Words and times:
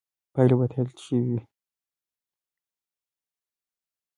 پایلې 0.33 0.55
به 0.59 0.65
تایید 0.71 0.97
شوې 1.05 1.21
وي. 1.29 1.39